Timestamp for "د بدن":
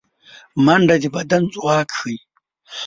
1.01-1.43